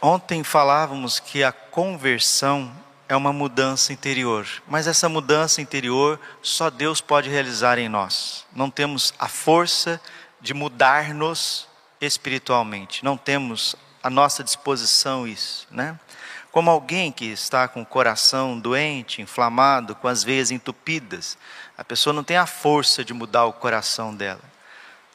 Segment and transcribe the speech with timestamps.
[0.00, 2.72] Ontem falávamos que a conversão
[3.08, 8.46] é uma mudança interior, mas essa mudança interior só Deus pode realizar em nós.
[8.54, 10.00] Não temos a força
[10.40, 11.66] de mudar-nos
[12.00, 15.98] espiritualmente, não temos à nossa disposição isso, né?
[16.52, 21.36] Como alguém que está com o coração doente, inflamado, com as veias entupidas,
[21.76, 24.47] a pessoa não tem a força de mudar o coração dela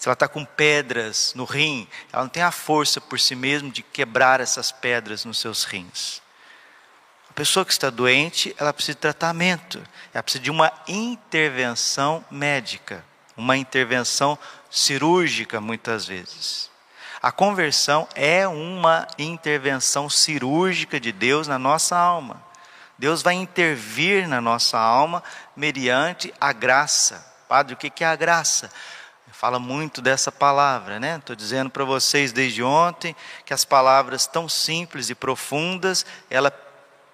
[0.03, 3.69] se ela está com pedras no rim, ela não tem a força por si mesma
[3.69, 6.21] de quebrar essas pedras nos seus rins.
[7.29, 9.81] A pessoa que está doente, ela precisa de tratamento,
[10.13, 13.01] ela precisa de uma intervenção médica,
[13.37, 14.37] uma intervenção
[14.69, 16.69] cirúrgica muitas vezes.
[17.21, 22.43] A conversão é uma intervenção cirúrgica de Deus na nossa alma.
[22.99, 25.23] Deus vai intervir na nossa alma
[25.55, 27.25] mediante a graça.
[27.47, 28.69] Padre, o que é a graça?
[29.43, 31.17] Fala muito dessa palavra, né?
[31.17, 36.49] Estou dizendo para vocês desde ontem que as palavras tão simples e profundas, ela,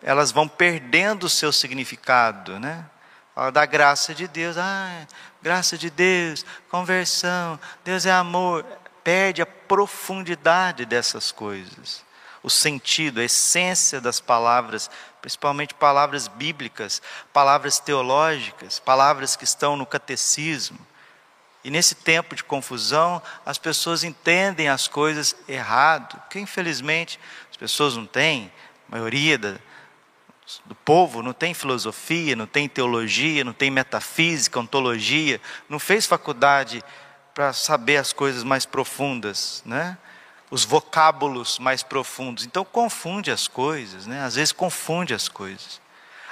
[0.04, 2.86] elas vão perdendo o seu significado, né?
[3.34, 5.08] Fala da graça de Deus, ah,
[5.42, 8.64] graça de Deus, conversão, Deus é amor,
[9.04, 12.06] perde a profundidade dessas coisas,
[12.44, 14.88] o sentido, a essência das palavras,
[15.20, 17.02] principalmente palavras bíblicas,
[17.34, 20.89] palavras teológicas, palavras que estão no catecismo.
[21.64, 27.98] E nesse tempo de confusão, as pessoas entendem as coisas errado, porque infelizmente as pessoas
[27.98, 28.52] não têm,
[28.88, 29.56] a maioria da,
[30.66, 36.84] do povo não tem filosofia, não tem teologia, não tem metafísica, ontologia, não fez faculdade
[37.34, 39.98] para saber as coisas mais profundas, né?
[40.50, 42.46] os vocábulos mais profundos.
[42.46, 44.24] Então confunde as coisas, né?
[44.24, 45.80] às vezes confunde as coisas.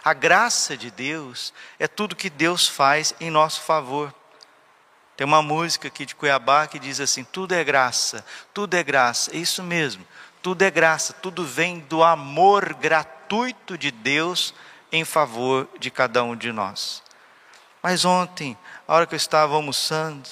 [0.03, 4.13] A graça de Deus é tudo que Deus faz em nosso favor.
[5.17, 8.23] Tem uma música aqui de Cuiabá que diz assim: tudo é graça,
[8.53, 9.35] tudo é graça.
[9.35, 10.05] É isso mesmo,
[10.43, 14.53] tudo é graça, tudo vem do amor gratuito de Deus
[14.91, 17.01] em favor de cada um de nós.
[17.81, 18.55] Mas ontem,
[18.87, 20.29] a hora que eu estava almoçando,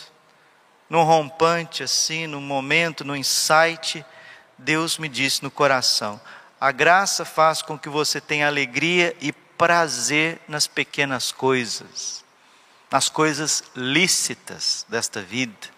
[0.87, 4.05] num rompante assim, num momento, num insight,
[4.55, 6.21] Deus me disse no coração:
[6.61, 12.24] a graça faz com que você tenha alegria e prazer nas pequenas coisas
[12.91, 15.75] nas coisas lícitas desta vida,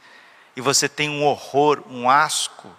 [0.56, 2.70] e você tem um horror, um asco,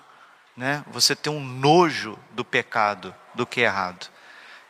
[0.57, 0.85] né?
[0.89, 4.09] você tem um nojo do pecado, do que é errado.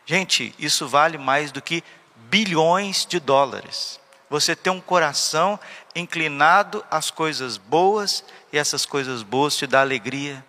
[0.05, 1.83] Gente, isso vale mais do que
[2.15, 3.99] bilhões de dólares.
[4.29, 5.59] Você tem um coração
[5.95, 10.45] inclinado às coisas boas, e essas coisas boas te dão alegria,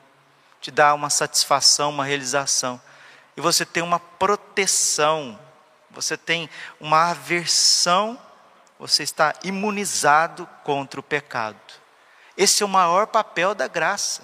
[0.60, 2.80] te dá uma satisfação, uma realização.
[3.36, 5.38] E você tem uma proteção,
[5.90, 8.20] você tem uma aversão
[8.80, 11.60] você está imunizado contra o pecado.
[12.34, 14.22] Esse é o maior papel da graça.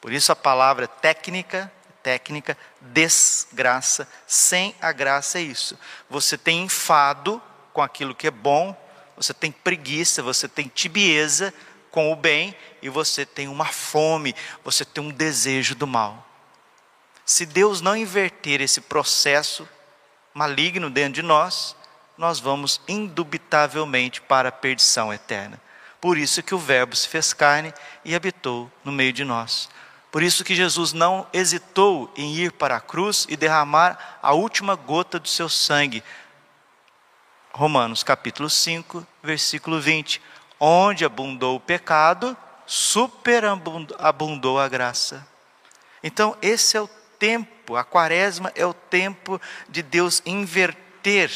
[0.00, 1.72] Por isso a palavra técnica,
[2.02, 5.78] técnica, desgraça, sem a graça é isso.
[6.10, 7.40] Você tem enfado
[7.72, 8.76] com aquilo que é bom,
[9.16, 11.54] você tem preguiça, você tem tibieza
[11.88, 16.26] com o bem e você tem uma fome, você tem um desejo do mal.
[17.24, 19.68] Se Deus não inverter esse processo
[20.34, 21.76] maligno dentro de nós,
[22.16, 25.60] nós vamos indubitavelmente para a perdição eterna.
[26.00, 27.72] Por isso que o Verbo se fez carne
[28.04, 29.68] e habitou no meio de nós.
[30.10, 34.74] Por isso que Jesus não hesitou em ir para a cruz e derramar a última
[34.74, 36.02] gota do seu sangue.
[37.52, 40.20] Romanos capítulo 5, versículo 20.
[40.60, 42.36] Onde abundou o pecado,
[42.66, 45.26] superabundou a graça.
[46.02, 51.30] Então, esse é o tempo, a quaresma é o tempo de Deus inverter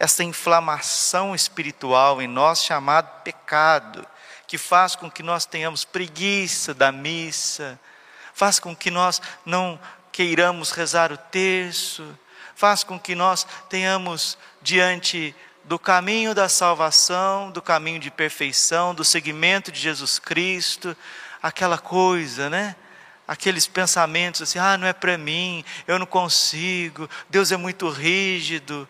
[0.00, 4.06] essa inflamação espiritual em nós chamado pecado,
[4.46, 7.78] que faz com que nós tenhamos preguiça da missa,
[8.32, 9.78] faz com que nós não
[10.10, 12.18] queiramos rezar o terço,
[12.56, 19.04] faz com que nós tenhamos diante do caminho da salvação, do caminho de perfeição, do
[19.04, 20.96] seguimento de Jesus Cristo,
[21.42, 22.74] aquela coisa, né?
[23.28, 28.88] Aqueles pensamentos assim: ah, não é para mim, eu não consigo, Deus é muito rígido,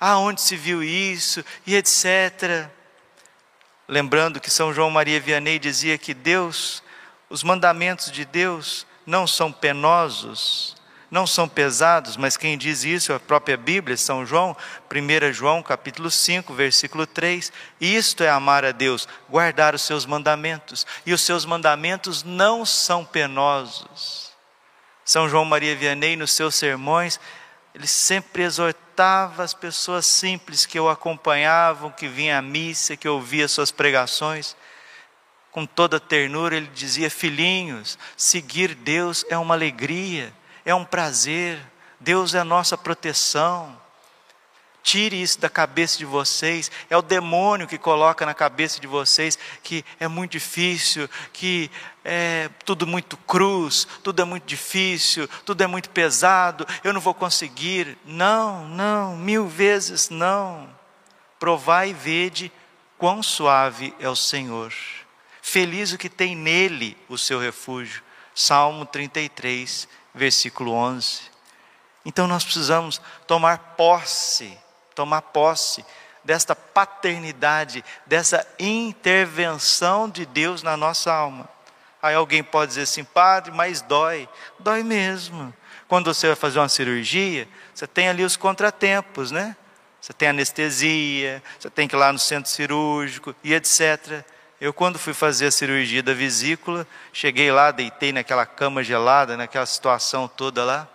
[0.00, 2.68] aonde se viu isso e etc.
[3.86, 6.82] Lembrando que São João Maria Vianney dizia que Deus,
[7.30, 10.76] os mandamentos de Deus não são penosos,
[11.10, 14.54] não são pesados, mas quem diz isso é a própria Bíblia, São João,
[14.92, 17.50] 1 João capítulo 5, versículo 3.
[17.80, 23.06] Isto é amar a Deus, guardar os seus mandamentos, e os seus mandamentos não são
[23.06, 24.28] penosos.
[25.02, 27.18] São João Maria Vianney, nos seus sermões,
[27.74, 33.46] ele sempre exortava as pessoas simples que o acompanhavam, que vinham à missa, que ouvia
[33.48, 34.56] suas pregações.
[35.50, 40.32] Com toda ternura, ele dizia: Filhinhos, seguir Deus é uma alegria,
[40.64, 41.58] é um prazer,
[42.00, 43.80] Deus é a nossa proteção.
[44.88, 46.70] Tire isso da cabeça de vocês.
[46.88, 51.70] É o demônio que coloca na cabeça de vocês que é muito difícil, que
[52.02, 57.12] é tudo muito cruz, tudo é muito difícil, tudo é muito pesado, eu não vou
[57.12, 57.98] conseguir.
[58.06, 60.66] Não, não, mil vezes não.
[61.38, 62.50] Provai e vede
[62.96, 64.72] quão suave é o Senhor.
[65.42, 68.02] Feliz o que tem nele o seu refúgio.
[68.34, 71.20] Salmo 33, versículo 11.
[72.06, 74.56] Então nós precisamos tomar posse
[74.98, 75.84] tomar posse
[76.24, 81.48] desta paternidade, dessa intervenção de Deus na nossa alma.
[82.02, 84.28] Aí alguém pode dizer assim, padre, mas dói.
[84.58, 85.54] Dói mesmo.
[85.86, 89.56] Quando você vai fazer uma cirurgia, você tem ali os contratempos, né?
[90.00, 94.24] Você tem anestesia, você tem que ir lá no centro cirúrgico e etc.
[94.60, 99.66] Eu, quando fui fazer a cirurgia da vesícula, cheguei lá, deitei naquela cama gelada, naquela
[99.66, 100.88] situação toda lá.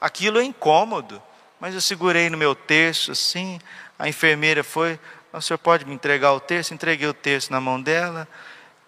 [0.00, 1.22] Aquilo é incômodo.
[1.60, 3.58] Mas eu segurei no meu terço assim,
[3.98, 4.98] a enfermeira foi,
[5.32, 6.72] o senhor pode me entregar o terço?
[6.72, 8.28] Entreguei o terço na mão dela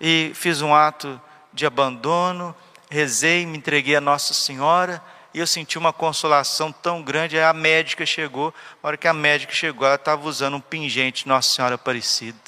[0.01, 1.21] e fiz um ato
[1.53, 2.55] de abandono,
[2.89, 5.03] rezei, me entreguei a Nossa Senhora
[5.33, 7.37] e eu senti uma consolação tão grande.
[7.37, 11.29] Aí a médica chegou, na hora que a médica chegou, ela estava usando um pingente
[11.29, 12.39] Nossa Senhora Aparecida.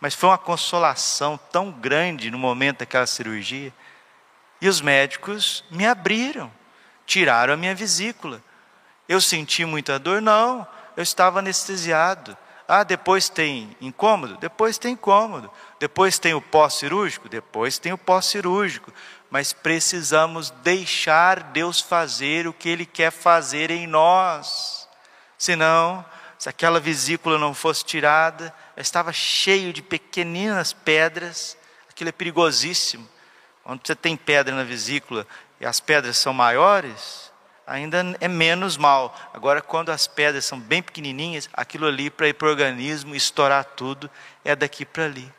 [0.00, 3.72] Mas foi uma consolação tão grande no momento daquela cirurgia.
[4.60, 6.50] E os médicos me abriram,
[7.06, 8.42] tiraram a minha vesícula.
[9.08, 10.22] Eu senti muita dor?
[10.22, 10.66] Não,
[10.96, 12.36] eu estava anestesiado.
[12.66, 14.38] Ah, depois tem incômodo?
[14.38, 15.50] Depois tem incômodo.
[15.78, 17.28] Depois tem o pós-cirúrgico?
[17.28, 18.92] Depois tem o pós-cirúrgico.
[19.30, 24.88] Mas precisamos deixar Deus fazer o que Ele quer fazer em nós.
[25.36, 26.04] Senão,
[26.38, 31.56] se aquela vesícula não fosse tirada, estava cheio de pequeninas pedras,
[31.90, 33.06] aquilo é perigosíssimo.
[33.62, 35.26] Quando você tem pedra na vesícula
[35.60, 37.23] e as pedras são maiores,
[37.66, 39.14] ainda é menos mal.
[39.32, 43.64] Agora, quando as pedras são bem pequenininhas, aquilo ali para ir para o organismo, estourar
[43.64, 44.10] tudo,
[44.44, 45.32] é daqui para ali.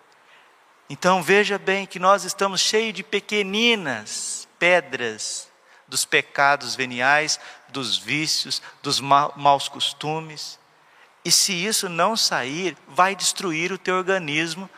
[0.89, 5.49] Então veja bem que nós estamos cheios de pequeninas pedras
[5.87, 7.39] dos pecados veniais,
[7.69, 10.59] dos vícios, dos ma maus costumes.
[11.23, 14.69] E se isso não sair, vai destruir o teu organismo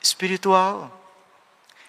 [0.00, 0.96] espiritual.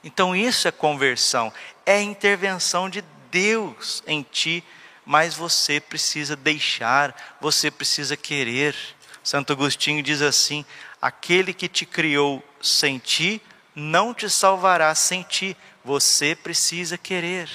[0.04, 1.54] Então isso é conversão,
[1.86, 4.64] é intervenção de Deus em ti
[5.06, 8.76] mas você precisa deixar, você precisa querer.
[9.24, 10.66] Santo Agostinho diz assim:
[11.02, 13.42] aquele que te criou sem ti,
[13.76, 15.56] não te salvará sem ti.
[15.84, 17.50] Você precisa querer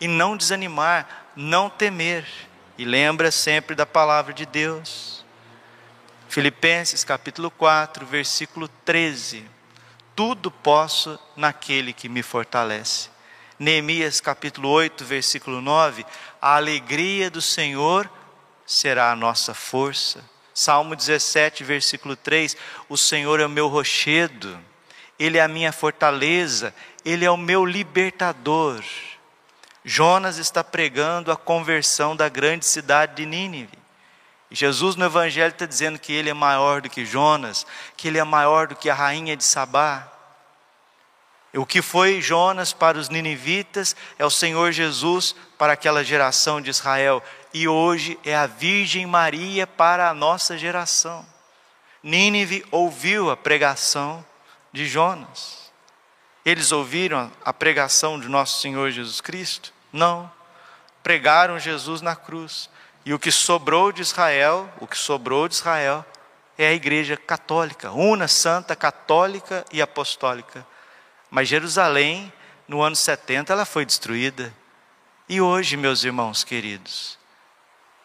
[0.00, 2.26] e não desanimar, não temer.
[2.76, 5.24] E lembra sempre da palavra de Deus.
[6.28, 9.48] Filipenses capítulo 4, versículo 13.
[10.16, 13.10] Tudo posso naquele que me fortalece.
[13.58, 16.04] Neemias capítulo 8, versículo 9:
[16.40, 18.10] A alegria do Senhor
[18.66, 20.24] será a nossa força.
[20.54, 22.56] Salmo 17, versículo 3:
[22.88, 24.58] O Senhor é o meu rochedo,
[25.18, 28.82] Ele é a minha fortaleza, Ele é o meu libertador.
[29.84, 33.82] Jonas está pregando a conversão da grande cidade de Nínive.
[34.50, 37.66] Jesus no Evangelho está dizendo que Ele é maior do que Jonas,
[37.96, 40.11] que Ele é maior do que a rainha de Sabá.
[41.54, 46.70] O que foi Jonas para os ninivitas é o Senhor Jesus para aquela geração de
[46.70, 47.22] Israel.
[47.52, 51.26] E hoje é a Virgem Maria para a nossa geração.
[52.02, 54.24] Nínive ouviu a pregação
[54.72, 55.70] de Jonas.
[56.44, 59.72] Eles ouviram a pregação de nosso Senhor Jesus Cristo?
[59.92, 60.30] Não.
[61.02, 62.70] Pregaram Jesus na cruz.
[63.04, 66.04] E o que sobrou de Israel, o que sobrou de Israel,
[66.56, 70.66] é a igreja católica, una, santa, católica e apostólica.
[71.32, 72.30] Mas Jerusalém,
[72.68, 74.54] no ano 70, ela foi destruída.
[75.26, 77.18] E hoje, meus irmãos queridos,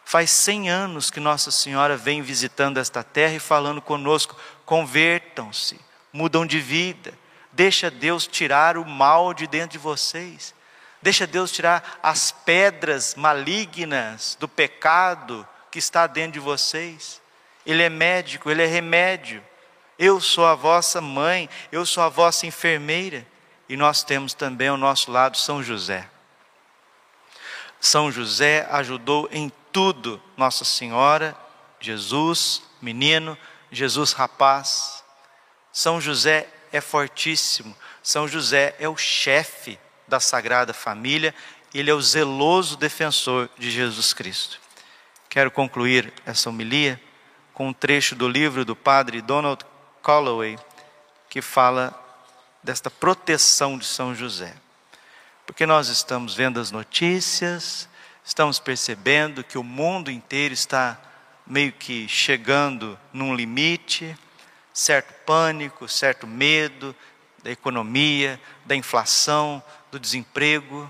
[0.05, 5.77] faz 100 anos que Nossa Senhora vem visitando esta terra e falando conosco: convertam-se,
[6.13, 7.13] mudam de vida,
[7.51, 10.55] deixa Deus tirar o mal de dentro de vocês.
[11.01, 17.22] Deixa Deus tirar as pedras malignas do pecado que está dentro de vocês.
[17.65, 19.43] Ele é médico, ele é remédio.
[19.97, 23.25] Eu sou a vossa mãe, eu sou a vossa enfermeira.
[23.69, 26.09] E nós temos também ao nosso lado São José.
[27.79, 31.37] São José ajudou em tudo Nossa Senhora,
[31.79, 33.37] Jesus, menino,
[33.71, 35.03] Jesus rapaz.
[35.71, 37.75] São José é fortíssimo.
[38.01, 39.77] São José é o chefe
[40.07, 41.35] da Sagrada Família,
[41.73, 44.59] ele é o zeloso defensor de Jesus Cristo.
[45.29, 46.99] Quero concluir essa homilia
[47.53, 49.65] com um trecho do livro do padre Donald
[50.07, 50.57] Calloway,
[51.29, 51.93] que fala
[52.63, 54.55] desta proteção de São José.
[55.45, 57.89] Porque nós estamos vendo as notícias,
[58.23, 60.97] estamos percebendo que o mundo inteiro está
[61.45, 64.17] meio que chegando num limite,
[64.73, 66.95] certo pânico, certo medo
[67.43, 69.61] da economia, da inflação,
[69.91, 70.89] do desemprego,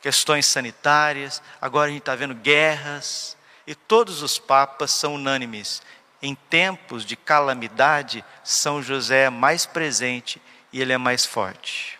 [0.00, 5.82] questões sanitárias, agora a gente está vendo guerras, e todos os papas são unânimes.
[6.22, 10.40] Em tempos de calamidade, São José é mais presente
[10.72, 11.98] e ele é mais forte.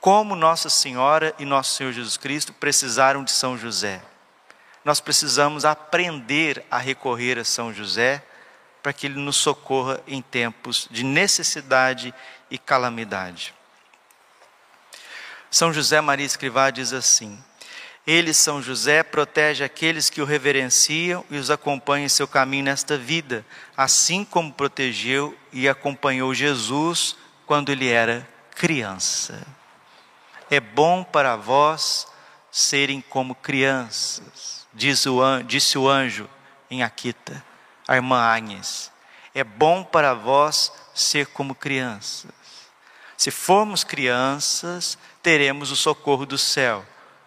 [0.00, 4.02] Como Nossa Senhora e Nosso Senhor Jesus Cristo precisaram de São José.
[4.84, 8.24] Nós precisamos aprender a recorrer a São José
[8.82, 12.12] para que ele nos socorra em tempos de necessidade
[12.50, 13.54] e calamidade.
[15.48, 17.42] São José Maria Escrivá diz assim:
[18.06, 22.98] Ele, São José, protege aqueles que o reverenciam e os acompanha em seu caminho nesta
[22.98, 27.16] vida, assim como protegeu e acompanhou Jesus
[27.46, 29.46] quando ele era criança.
[30.50, 32.08] É bom para vós
[32.50, 36.28] serem como crianças, diz o anjo, disse o anjo
[36.70, 37.42] em Aquita,
[37.86, 38.90] a irmã Agnes.
[39.34, 42.30] É bom para vós ser como crianças.
[43.16, 46.84] Se formos crianças, teremos o socorro do céu.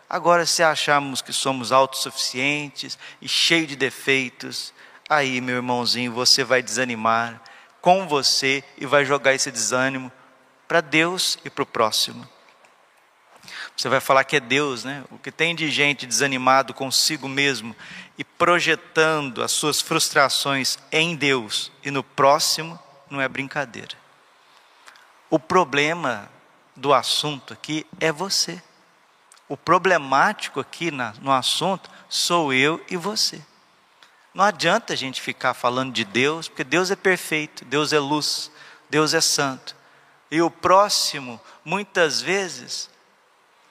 [0.09, 4.73] Agora, se acharmos que somos autossuficientes e cheios de defeitos,
[5.09, 7.41] aí, meu irmãozinho, você vai desanimar
[7.81, 10.11] com você e vai jogar esse desânimo
[10.67, 12.27] para Deus e para o próximo.
[13.75, 15.03] Você vai falar que é Deus, né?
[15.11, 17.75] O que tem de gente desanimado consigo mesmo
[18.17, 23.95] e projetando as suas frustrações em Deus e no próximo, não é brincadeira.
[25.29, 26.29] O problema
[26.75, 28.61] do assunto aqui é você.
[29.47, 33.41] O problemático aqui na, no assunto sou eu e você.
[34.33, 38.51] Não adianta a gente ficar falando de Deus, porque Deus é perfeito, Deus é luz,
[38.89, 39.75] Deus é santo.
[40.29, 42.89] E o próximo, muitas vezes,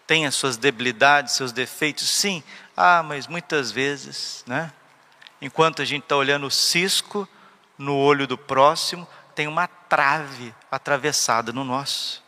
[0.07, 2.43] tem as suas debilidades, seus defeitos, sim.
[2.77, 4.73] Ah, mas muitas vezes, né?
[5.41, 7.29] Enquanto a gente está olhando o cisco
[7.77, 12.24] no olho do próximo, tem uma trave atravessada no nosso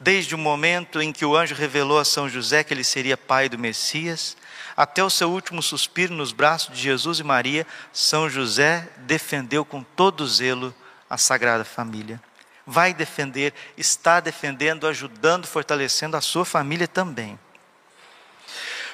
[0.00, 3.48] desde o momento em que o anjo revelou a São José que ele seria pai
[3.48, 4.36] do Messias,
[4.76, 9.82] até o seu último suspiro nos braços de Jesus e Maria, São José defendeu com
[9.82, 10.72] todo zelo
[11.10, 12.22] a Sagrada Família.
[12.64, 17.38] Vai defender, está defendendo, ajudando, fortalecendo a sua família também.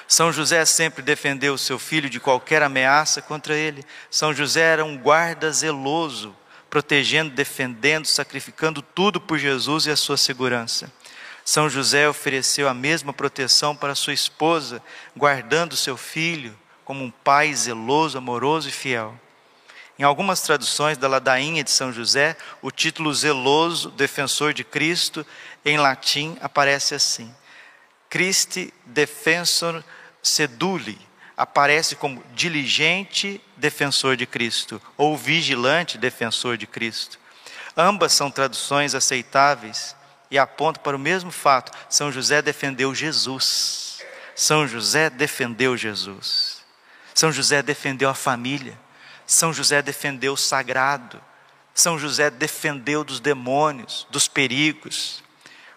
[0.07, 3.83] São José sempre defendeu o seu filho de qualquer ameaça contra ele.
[4.09, 6.35] São José era um guarda zeloso
[6.75, 10.91] protegendo, defendendo, sacrificando tudo por Jesus e a sua segurança.
[11.45, 14.83] São José ofereceu a mesma proteção para sua esposa,
[15.15, 16.53] guardando seu filho
[16.83, 19.17] como um pai zeloso, amoroso e fiel.
[19.97, 25.25] Em algumas traduções da ladainha de São José, o título zeloso, defensor de Cristo,
[25.63, 27.33] em latim aparece assim:
[28.09, 29.81] Christi defensor
[30.21, 30.99] seduli,
[31.37, 37.19] aparece como diligente defensor de Cristo ou vigilante defensor de Cristo.
[37.75, 39.95] Ambas são traduções aceitáveis
[40.31, 44.03] e apontam para o mesmo fato: São José defendeu Jesus.
[44.35, 46.63] São José defendeu Jesus.
[47.13, 48.77] São José defendeu a família.
[49.25, 51.21] São José defendeu o sagrado.
[51.73, 55.23] São José defendeu dos demônios, dos perigos.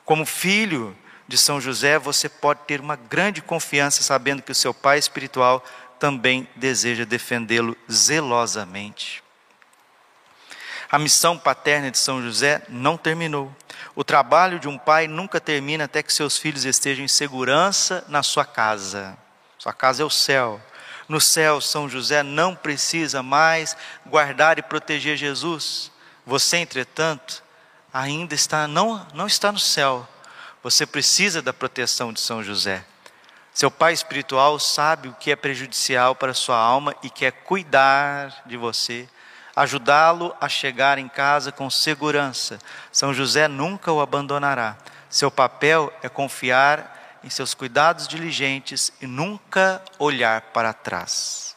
[0.05, 0.97] Como filho
[1.29, 5.63] de São José, você pode ter uma grande confiança sabendo que o seu pai espiritual
[5.99, 9.23] também deseja defendê-lo zelosamente.
[10.91, 13.55] A missão paterna de São José não terminou.
[13.95, 18.23] O trabalho de um pai nunca termina até que seus filhos estejam em segurança na
[18.23, 19.17] sua casa.
[19.59, 20.59] Sua casa é o céu.
[21.07, 25.93] No céu, São José não precisa mais guardar e proteger Jesus.
[26.25, 27.43] Você, entretanto,
[27.93, 30.09] ainda está não, não está no céu.
[30.63, 32.85] Você precisa da proteção de São José.
[33.55, 38.57] Seu pai espiritual sabe o que é prejudicial para sua alma e quer cuidar de
[38.57, 39.09] você,
[39.55, 42.59] ajudá-lo a chegar em casa com segurança.
[42.93, 44.77] São José nunca o abandonará.
[45.09, 51.57] Seu papel é confiar em seus cuidados diligentes e nunca olhar para trás.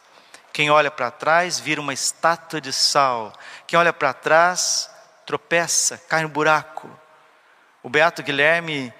[0.52, 3.32] Quem olha para trás vira uma estátua de sal.
[3.66, 4.90] Quem olha para trás
[5.24, 6.90] tropeça, cai no buraco.
[7.82, 8.92] O Beato Guilherme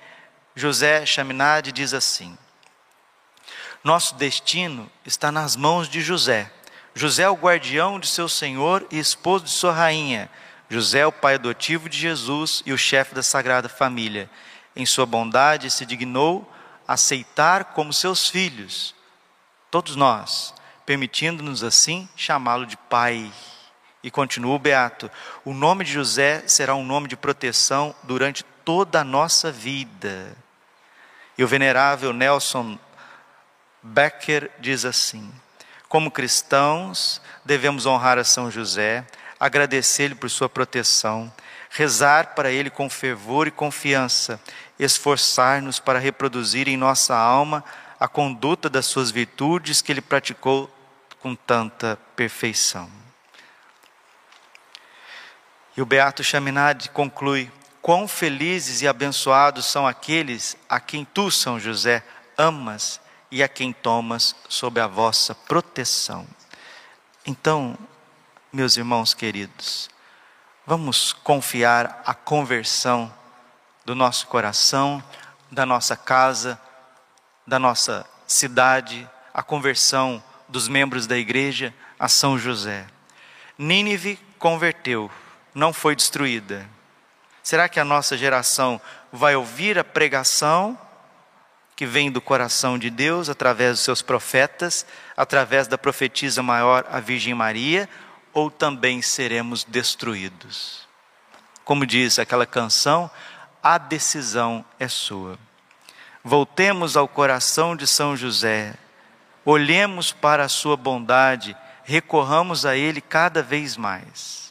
[0.56, 2.36] José Chaminade diz assim:
[3.84, 6.50] Nosso destino está nas mãos de José.
[6.94, 10.28] José é o guardião de seu senhor e esposo de sua rainha.
[10.68, 14.28] José é o pai adotivo de Jesus e o chefe da Sagrada Família.
[14.74, 16.50] Em sua bondade se dignou
[16.86, 18.94] aceitar como seus filhos,
[19.70, 20.52] todos nós,
[20.84, 23.30] permitindo-nos assim chamá-lo de Pai.
[24.02, 25.10] E continua o Beato:
[25.44, 30.36] o nome de José será um nome de proteção durante toda a nossa vida.
[31.36, 32.78] E o venerável Nelson
[33.82, 35.32] Becker diz assim:
[35.92, 39.06] como cristãos, devemos honrar a São José,
[39.38, 41.30] agradecer-lhe por sua proteção,
[41.68, 44.40] rezar para ele com fervor e confiança,
[44.78, 47.62] esforçar-nos para reproduzir em nossa alma
[48.00, 50.74] a conduta das suas virtudes que ele praticou
[51.20, 53.01] com tanta perfeição.
[55.76, 57.50] E o Beato Chaminade conclui:
[57.80, 62.04] Quão felizes e abençoados são aqueles a quem tu, São José,
[62.36, 63.00] amas
[63.30, 66.26] e a quem tomas sob a vossa proteção.
[67.26, 67.76] Então,
[68.52, 69.88] meus irmãos queridos,
[70.66, 73.12] vamos confiar a conversão
[73.84, 75.02] do nosso coração,
[75.50, 76.60] da nossa casa,
[77.46, 82.86] da nossa cidade, a conversão dos membros da igreja a São José.
[83.56, 85.10] Nínive converteu,
[85.54, 86.68] não foi destruída.
[87.42, 88.80] Será que a nossa geração
[89.12, 90.78] vai ouvir a pregação
[91.74, 94.86] que vem do coração de Deus através dos seus profetas,
[95.16, 97.88] através da profetisa maior, a Virgem Maria,
[98.32, 100.86] ou também seremos destruídos?
[101.64, 103.10] Como diz aquela canção,
[103.62, 105.38] a decisão é sua.
[106.24, 108.74] Voltemos ao coração de São José,
[109.44, 114.41] olhemos para a sua bondade, recorramos a ele cada vez mais.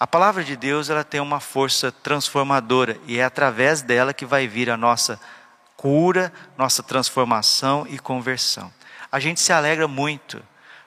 [0.00, 4.46] A palavra de Deus, ela tem uma força transformadora e é através dela que vai
[4.46, 5.18] vir a nossa
[5.76, 8.72] cura, nossa transformação e conversão.
[9.10, 10.40] A gente se alegra muito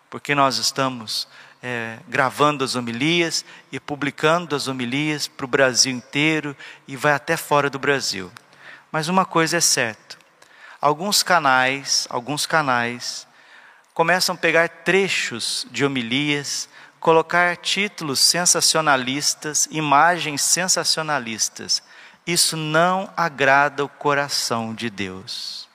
[0.10, 1.28] porque nós estamos
[1.62, 6.56] é, gravando as homilias e publicando as homilias para o Brasil inteiro
[6.88, 8.32] e vai até fora do Brasil.
[8.94, 10.18] Mas uma coisa é certa:
[10.80, 13.28] alguns canais, alguns canais
[13.94, 16.70] começam a pegar trechos de homilias,
[17.02, 21.84] colocar títulos sensacionalistas, imagens sensacionalistas.
[22.26, 25.68] Isso não agrada o coração de Deus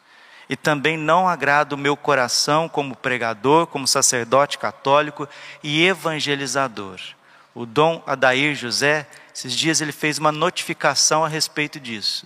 [0.48, 5.28] e também não agrada o meu coração como pregador, como sacerdote católico
[5.62, 7.00] e evangelizador.
[7.52, 12.24] O Dom Adair José, esses dias ele fez uma notificação a respeito disso,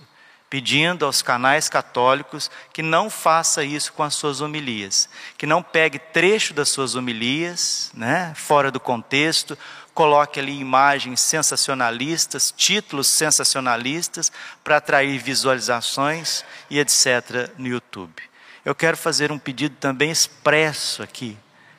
[0.51, 5.97] pedindo aos canais católicos que não faça isso com as suas homilias, que não pegue
[5.97, 9.57] trecho das suas homilias, né, fora do contexto,
[9.93, 14.29] coloque ali imagens sensacionalistas, títulos sensacionalistas
[14.61, 17.49] para atrair visualizações e etc.
[17.57, 18.21] no YouTube.
[18.65, 21.37] Eu quero fazer um pedido também expresso aqui,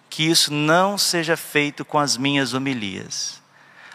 [0.08, 3.42] que isso não seja feito com as minhas homilias.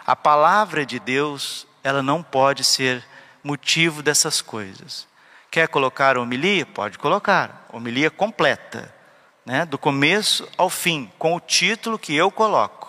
[0.06, 3.04] A palavra de Deus, ela não pode ser
[3.48, 5.08] motivo dessas coisas.
[5.50, 6.66] Quer colocar a homilia?
[6.66, 7.66] Pode colocar.
[7.72, 8.94] Homilia completa,
[9.44, 9.64] né?
[9.64, 12.88] do começo ao fim, com o título que eu coloco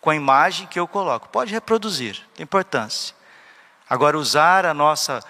[0.00, 1.28] com a imagem que eu coloco.
[1.28, 3.14] Pode reproduzir, tem importância.
[3.88, 5.22] Agora, usar a nossa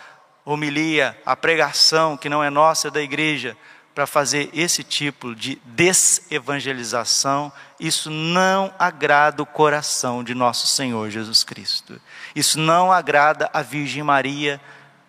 [0.45, 3.57] homilia, a pregação que não é nossa, é da igreja,
[3.99, 11.43] para fazer esse tipo de desevangelização, isso não agrada o coração de nosso Senhor Jesus
[11.43, 12.01] Cristo.
[12.33, 14.61] Isso não agrada a Virgem Maria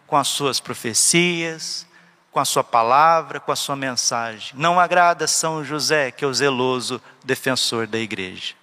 [0.07, 1.85] com as suas profecias,
[2.31, 4.53] com a sua palavra, com a sua mensagem.
[4.55, 8.55] Não agrada São José, que é o zeloso defensor da igreja.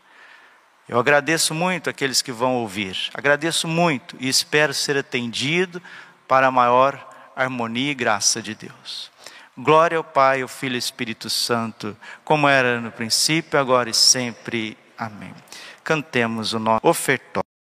[0.89, 5.81] Eu agradeço muito aqueles que vão ouvir, agradeço muito e espero ser atendido
[6.27, 6.99] para a maior
[7.37, 9.15] harmonia e graça de Deus.
[9.59, 13.95] Glória ao Pai, ao Filho e ao Espírito Santo, como era no princípio, agora e
[13.95, 14.77] sempre.
[14.99, 15.35] Amém.
[15.83, 17.47] Cantemos o nosso ofertório.